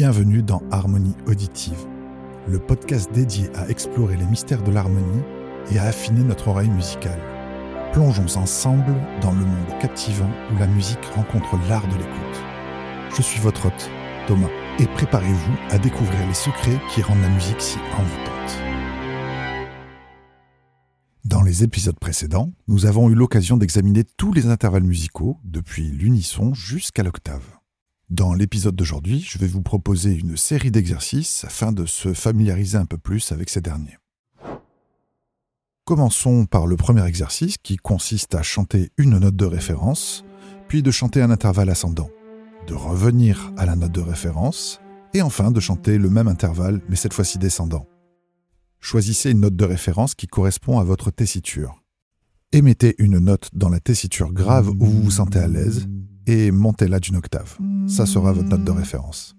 [0.00, 1.86] Bienvenue dans Harmonie Auditive,
[2.48, 5.22] le podcast dédié à explorer les mystères de l'harmonie
[5.70, 7.20] et à affiner notre oreille musicale.
[7.92, 12.42] Plongeons ensemble dans le monde captivant où la musique rencontre l'art de l'écoute.
[13.14, 13.90] Je suis votre hôte,
[14.26, 18.58] Thomas, et préparez-vous à découvrir les secrets qui rendent la musique si envoûtante.
[21.26, 26.54] Dans les épisodes précédents, nous avons eu l'occasion d'examiner tous les intervalles musicaux, depuis l'unisson
[26.54, 27.59] jusqu'à l'octave.
[28.10, 32.84] Dans l'épisode d'aujourd'hui, je vais vous proposer une série d'exercices afin de se familiariser un
[32.84, 33.98] peu plus avec ces derniers.
[35.84, 40.24] Commençons par le premier exercice qui consiste à chanter une note de référence,
[40.66, 42.10] puis de chanter un intervalle ascendant,
[42.66, 44.80] de revenir à la note de référence,
[45.14, 47.86] et enfin de chanter le même intervalle mais cette fois-ci descendant.
[48.80, 51.80] Choisissez une note de référence qui correspond à votre tessiture.
[52.50, 55.86] Émettez une note dans la tessiture grave où vous vous sentez à l'aise
[56.26, 57.56] et montez-la d'une octave.
[57.86, 59.36] Ça sera votre note de référence.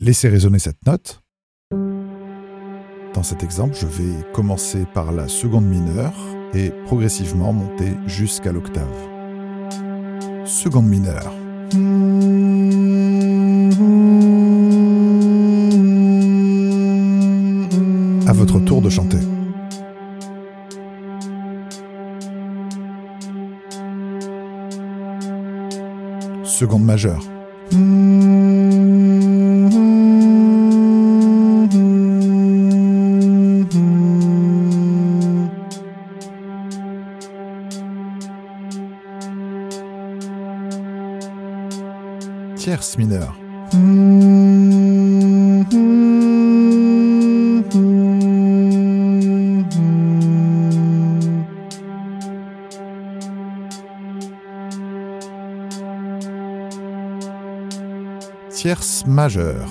[0.00, 1.22] Laissez résonner cette note.
[3.14, 6.14] Dans cet exemple, je vais commencer par la seconde mineure
[6.54, 8.88] et progressivement monter jusqu'à l'octave.
[10.44, 11.32] Seconde mineure.
[18.26, 19.18] À votre tour de chanter.
[26.60, 27.18] Seconde majeure.
[42.56, 43.39] Tierce mineure.
[58.80, 59.68] Tierce majeure.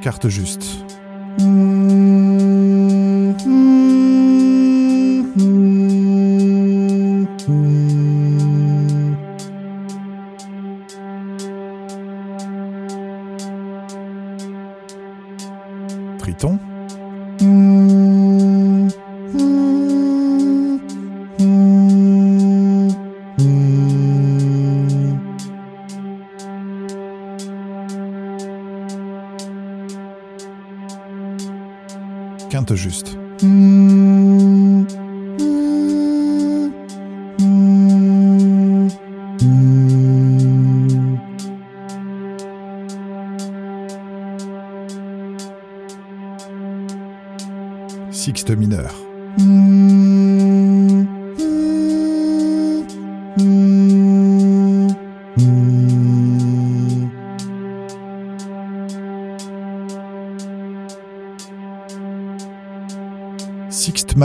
[0.00, 0.77] Carte juste.
[16.28, 16.77] Triton.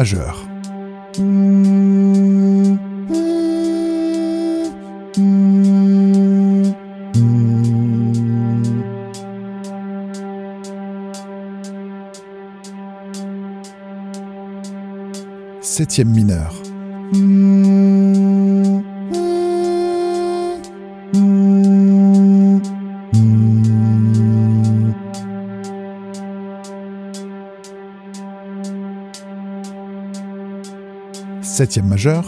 [0.04, 0.46] Majeur.
[15.62, 16.54] Septième mineur.
[31.54, 32.26] Septième majeur.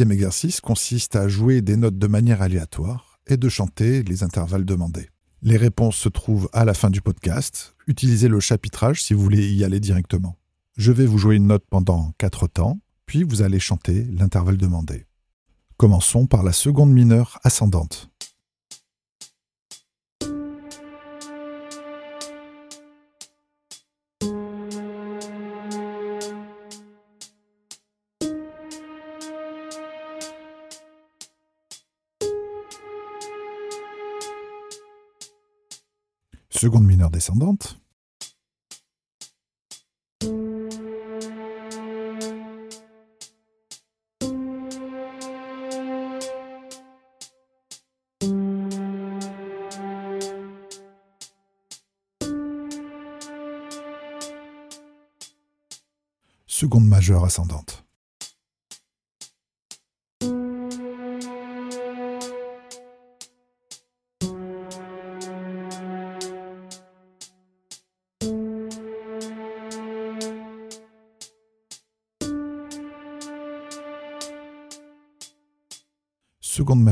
[0.00, 4.64] Deuxième exercice consiste à jouer des notes de manière aléatoire et de chanter les intervalles
[4.64, 5.10] demandés.
[5.42, 7.76] Les réponses se trouvent à la fin du podcast.
[7.86, 10.38] Utilisez le chapitrage si vous voulez y aller directement.
[10.78, 15.04] Je vais vous jouer une note pendant quatre temps, puis vous allez chanter l'intervalle demandé.
[15.76, 18.09] Commençons par la seconde mineure ascendante.
[36.50, 37.76] Seconde mineure descendante.
[56.46, 57.79] Seconde majeure ascendante.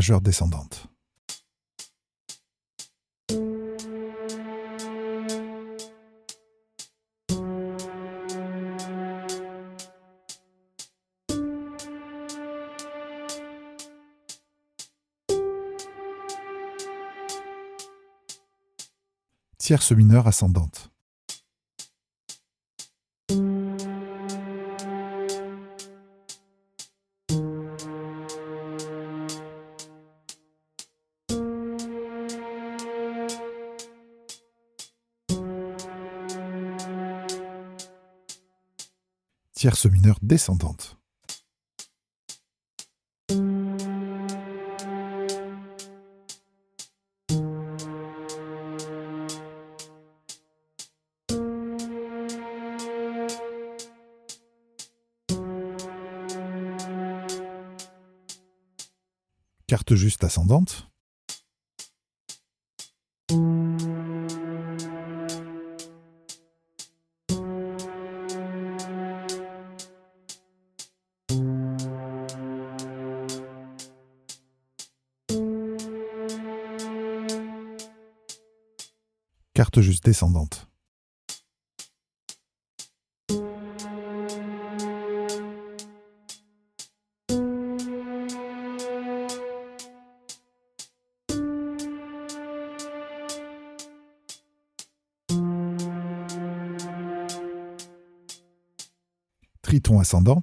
[0.08, 0.88] Majeure descendante.
[19.58, 20.87] Tierce mineure ascendante.
[39.58, 40.96] Tierce mineure descendante.
[59.66, 60.87] Carte juste ascendante.
[79.82, 80.68] Juste descendante.
[99.62, 100.42] Triton ascendant.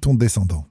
[0.00, 0.64] Triton descendant.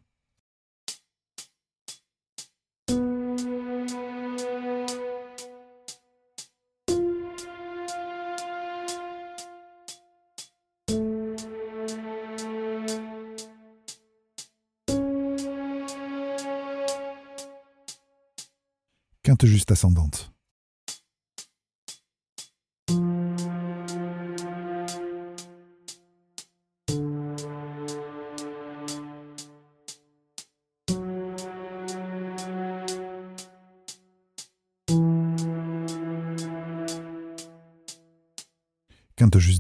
[19.24, 20.32] Quinte juste ascendante.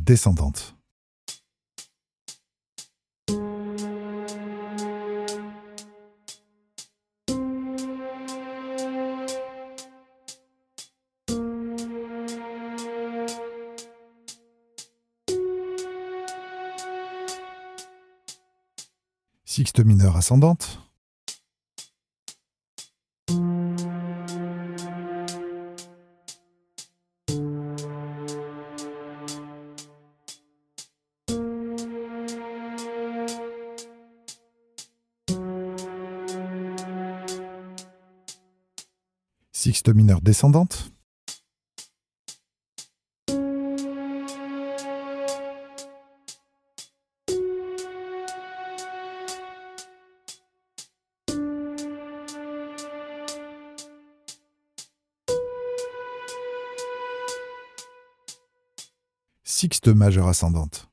[0.07, 0.73] Descendante.
[19.43, 20.86] Sixte mineure ascendante.
[39.87, 40.91] Sixte mineure descendante.
[59.45, 60.86] Sixte majeure ascendante.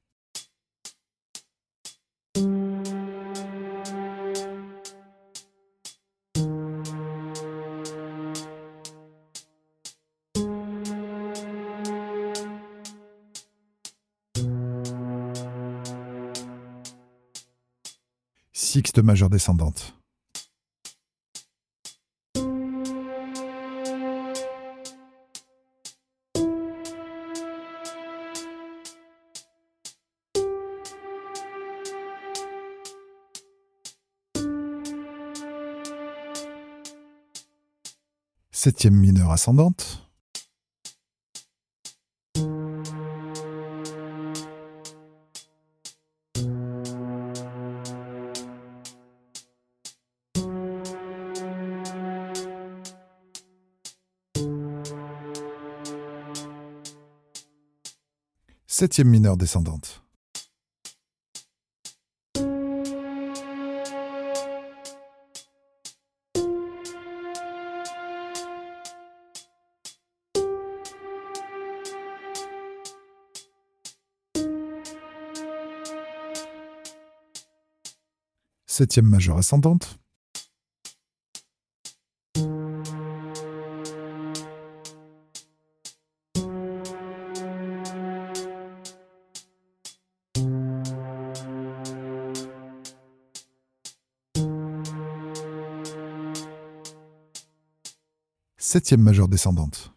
[18.95, 19.93] Sixte majeure descendante.
[38.53, 40.04] Septième mineure ascendante.
[58.77, 60.03] Septième mineure descendante.
[78.67, 80.01] Septième majeure ascendante.
[98.75, 99.93] Septième majeure descendante.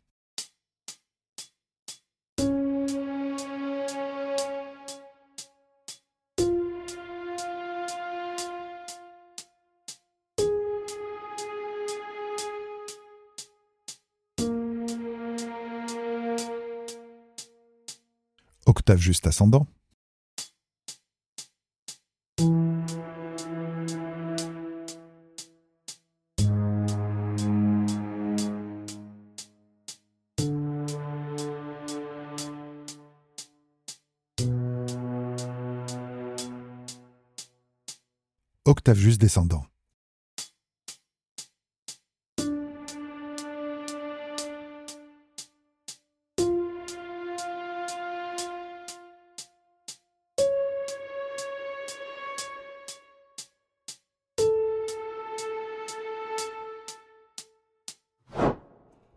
[18.68, 19.66] Octave juste ascendant.
[38.96, 39.66] Juste descendant.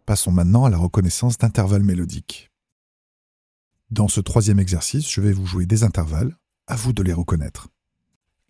[0.04, 2.50] Passons maintenant à la reconnaissance d'intervalles mélodiques.
[3.90, 6.36] Dans ce troisième exercice, je vais vous jouer des intervalles,
[6.66, 7.68] à vous de les reconnaître.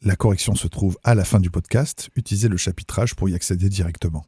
[0.03, 3.69] La correction se trouve à la fin du podcast, utilisez le chapitrage pour y accéder
[3.69, 4.25] directement.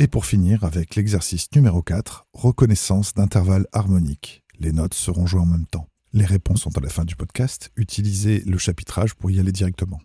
[0.00, 4.44] Et pour finir avec l'exercice numéro 4, reconnaissance d'intervalles harmoniques.
[4.60, 5.88] Les notes seront jouées en même temps.
[6.12, 7.70] Les réponses sont à la fin du podcast.
[7.74, 9.98] Utilisez le chapitrage pour y aller directement.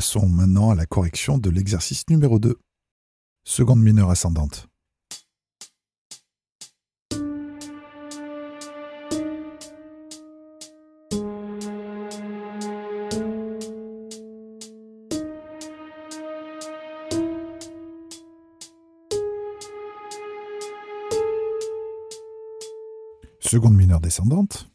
[0.00, 2.58] Passons maintenant à la correction de l'exercice numéro 2.
[3.44, 4.66] Seconde mineure ascendante.
[23.40, 24.70] Seconde mineure descendante.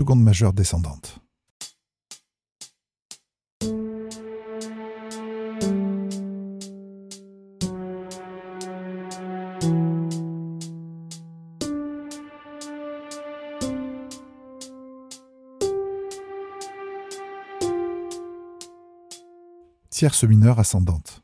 [0.00, 1.09] Seconde majeure descendante.
[20.00, 21.20] Tierce mineure ascendante.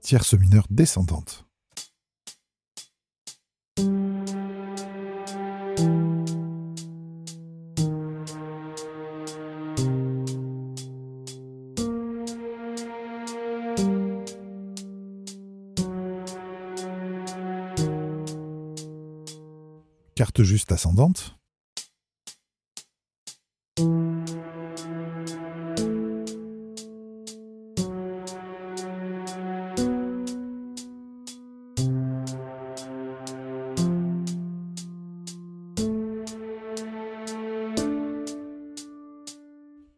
[0.00, 1.44] tierce mineure descendante.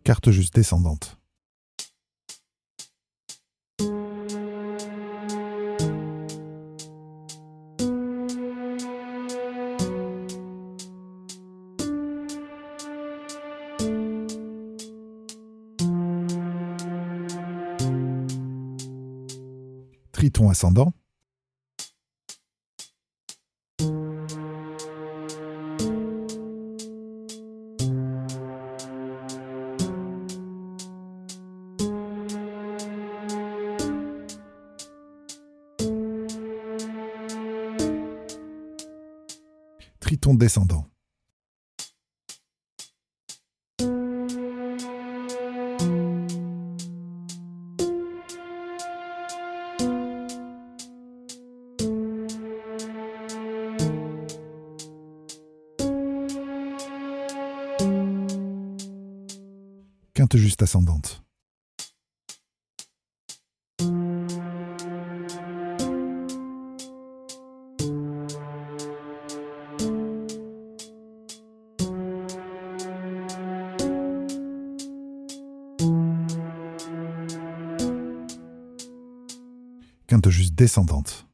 [0.08, 1.17] Carte juste descendante.
[20.58, 20.92] Ascendant.
[40.00, 40.90] triton descendant.
[60.58, 61.22] Juste ascendante.
[80.08, 81.27] quinte juste descendante.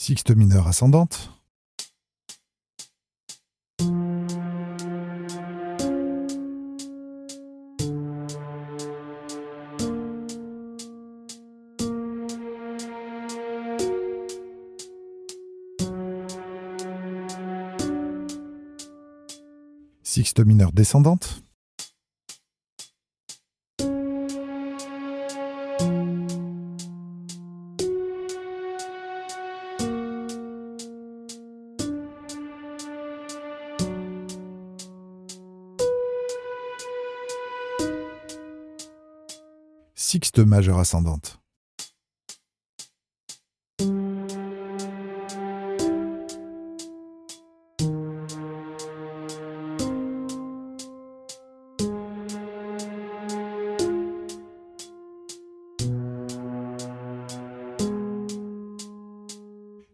[0.00, 1.28] Sixte mineure ascendante.
[20.04, 21.42] Sixte mineure descendante.
[40.38, 41.40] juste majeure ascendante.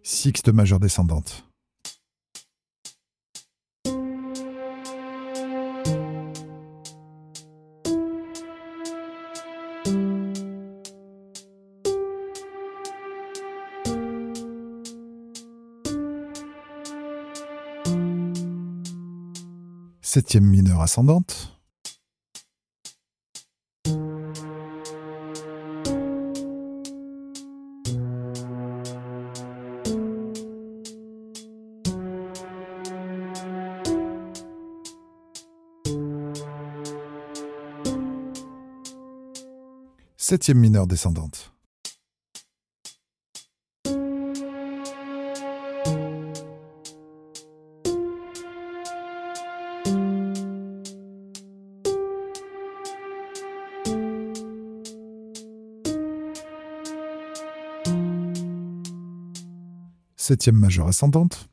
[0.02, 1.53] Sixte majeure descendante.
[20.14, 21.58] Septième mineure ascendante.
[40.16, 41.52] Septième mineure descendante.
[60.26, 61.50] Septième majeure ascendante.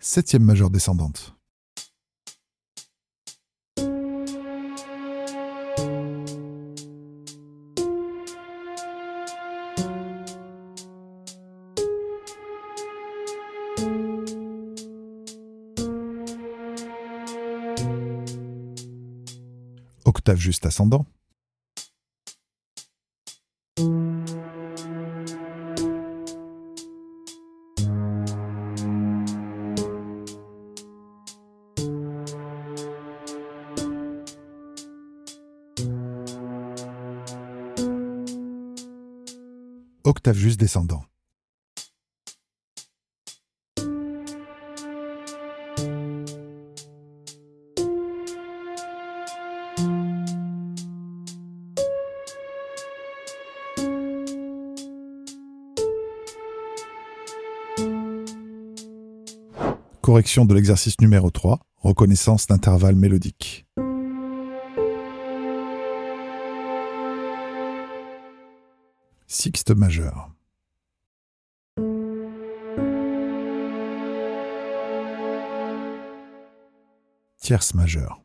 [0.00, 1.36] Septième majeure descendante.
[20.16, 21.04] Octave juste ascendant.
[40.04, 41.04] Octave juste descendant.
[60.16, 63.66] Correction de l'exercice numéro 3, reconnaissance d'intervalle mélodique.
[69.26, 70.30] Sixte majeur.
[77.36, 78.22] Tierce majeure.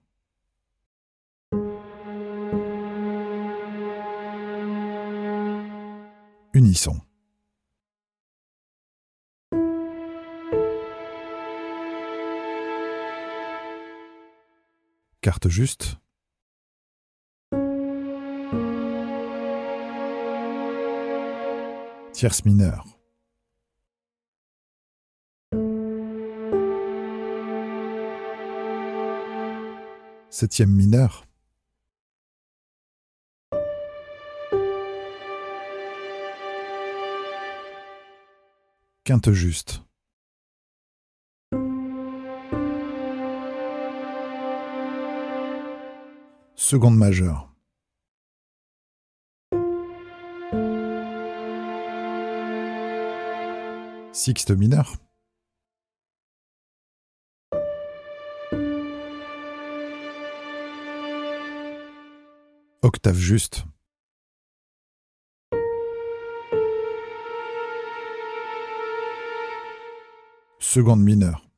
[6.54, 7.02] Unisson.
[15.32, 15.96] Carte juste.
[22.12, 22.86] Tierce mineure.
[30.30, 31.26] Septième mineur.
[39.06, 39.82] Quinte juste.
[46.72, 47.50] Seconde majeure.
[54.14, 54.96] Sixte mineur.
[62.84, 63.66] Octave juste.
[70.60, 71.51] Seconde mineure.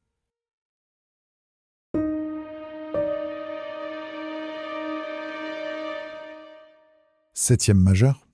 [7.45, 8.25] Septième majeur.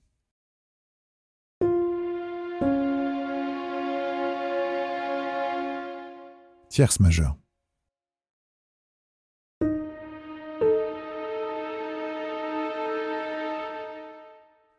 [6.68, 7.36] Tierce majeure.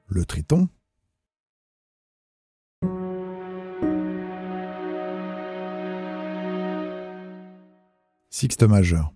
[0.08, 0.70] Le triton.
[8.30, 9.12] Sixte majeur.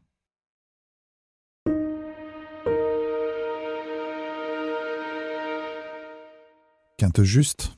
[7.23, 7.71] Juste.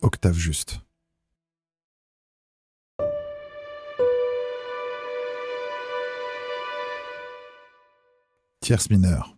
[0.00, 0.80] Octave juste.
[8.60, 9.36] Tierce mineure.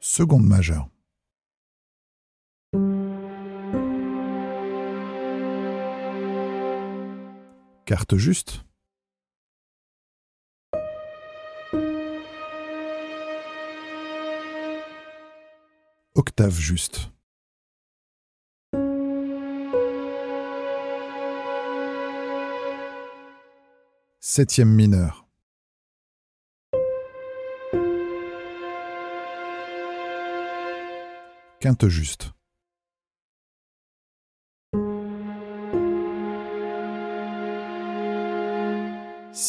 [0.00, 0.91] Seconde majeure.
[7.92, 8.64] Quarte juste.
[16.14, 17.10] Octave juste.
[24.20, 25.26] Septième mineur.
[31.60, 32.32] Quinte juste.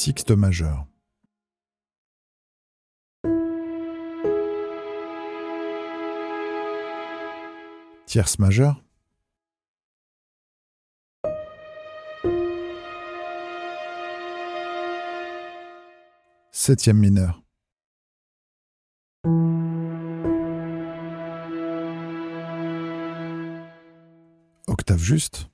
[0.05, 0.85] Sixte majeur.
[8.05, 8.83] Tierce majeure.
[16.51, 17.41] Septième mineur.
[24.67, 25.52] Octave juste.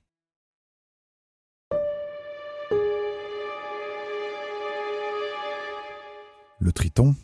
[6.70, 7.14] Triton.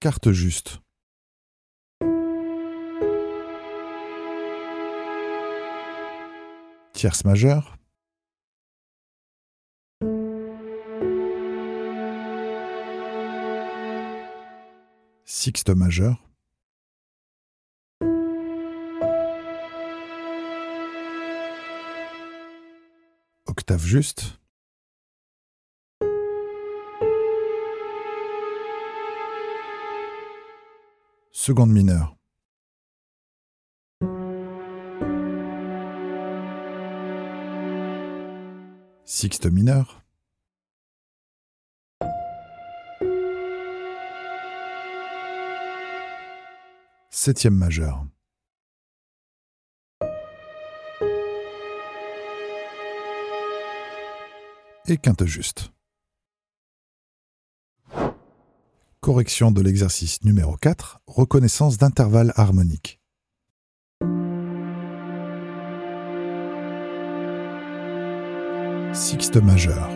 [0.00, 0.80] Carte juste.
[6.92, 7.76] Tierce majeure.
[15.24, 16.29] Sixte majeur.
[23.78, 24.40] Juste.
[31.32, 32.16] Seconde mineure.
[39.04, 40.02] Sixte mineur.
[47.10, 48.04] Septième majeur.
[54.90, 55.70] Et quinte juste.
[59.00, 63.00] Correction de l'exercice numéro 4, reconnaissance d'intervalles harmoniques.
[68.92, 69.88] Sixte majeur.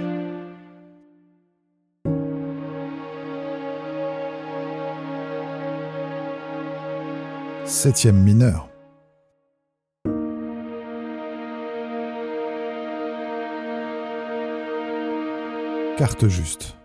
[7.66, 8.73] Septième mineur.
[16.05, 16.76] Carte juste.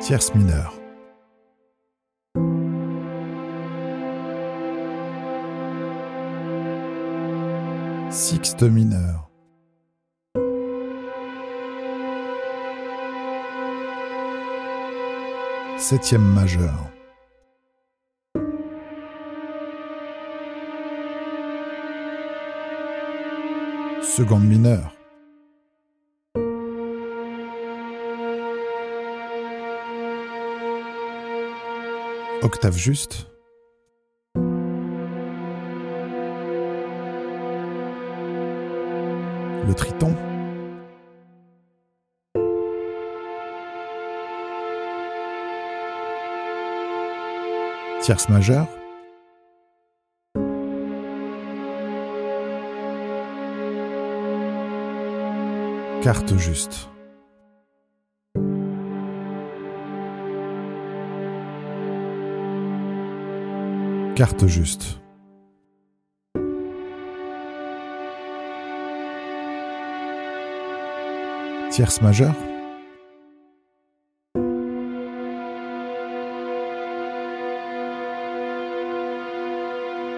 [0.00, 0.74] Tierce mineure.
[8.10, 9.30] Sixte mineur.
[15.78, 16.90] Septième majeur.
[24.16, 24.94] Seconde mineure.
[32.42, 33.26] Octave juste.
[39.66, 40.14] Le triton.
[48.00, 48.68] Tierce majeure.
[56.04, 56.90] Carte juste.
[64.14, 65.00] Carte juste.
[71.70, 72.34] Tierce majeure.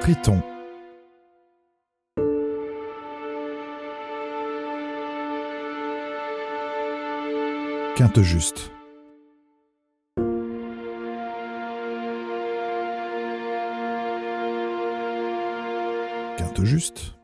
[0.00, 0.42] Triton.
[8.06, 8.70] Quinte juste.
[16.38, 17.16] Quinte juste.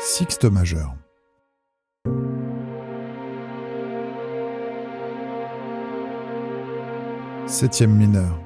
[0.00, 0.96] Sixte majeur.
[7.46, 8.40] Septième mineur.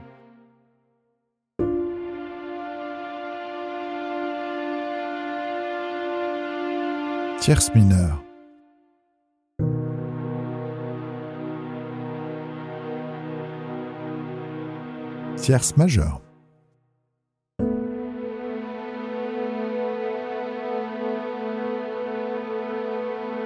[7.49, 8.23] tierce mineure.
[15.39, 16.21] Tierce majeure.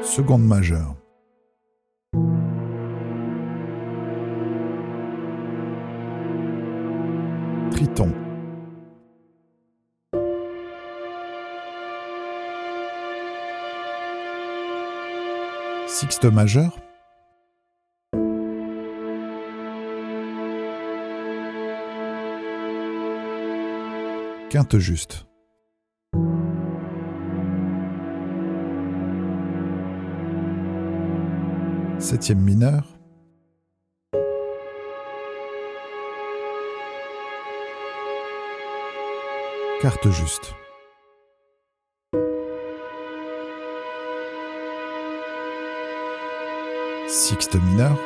[0.02, 0.96] Seconde majeure.
[7.70, 8.21] Triton.
[16.02, 16.76] Sixte majeure.
[24.50, 25.26] Quinte juste.
[32.00, 32.82] Septième mineur.
[39.80, 40.56] Quarte juste.
[47.32, 47.96] Sixte mineur.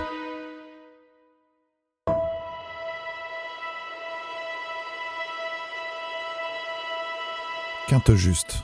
[7.89, 8.63] Quinte juste.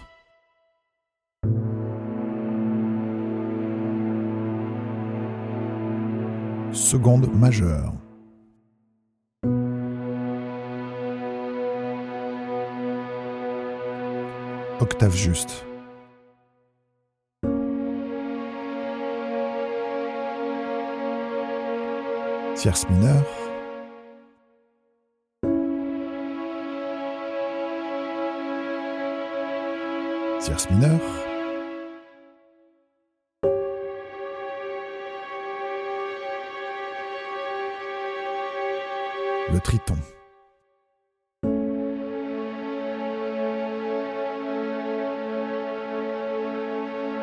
[6.73, 7.93] Seconde majeure.
[14.79, 15.67] Octave juste.
[22.63, 23.25] Tierce mineure.
[30.39, 31.01] Tierce mineure.
[39.53, 39.97] Le triton.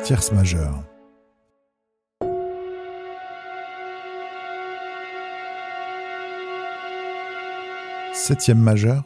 [0.04, 0.89] Tierce majeure.
[8.30, 9.02] Septième majeure.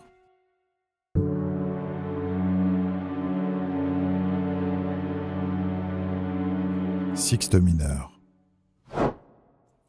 [7.14, 8.20] Sixte mineur.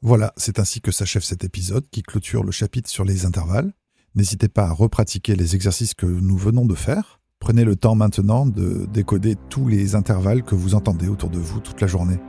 [0.01, 3.73] Voilà, c'est ainsi que s'achève cet épisode qui clôture le chapitre sur les intervalles.
[4.15, 7.19] N'hésitez pas à repratiquer les exercices que nous venons de faire.
[7.39, 11.59] Prenez le temps maintenant de décoder tous les intervalles que vous entendez autour de vous
[11.59, 12.19] toute la journée.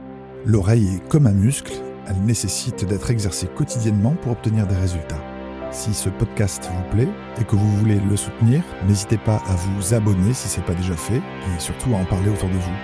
[0.45, 1.73] L'oreille est comme un muscle,
[2.09, 5.36] elle nécessite d'être exercée quotidiennement pour obtenir des résultats.
[5.71, 7.09] Si ce podcast vous plaît
[7.41, 10.75] et que vous voulez le soutenir, n'hésitez pas à vous abonner si ce n'est pas
[10.75, 12.77] déjà fait et surtout à en parler autour de vous.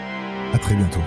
[0.52, 1.00] À très bientôt.